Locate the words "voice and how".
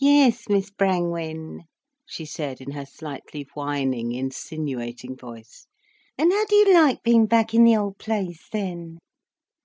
5.16-6.46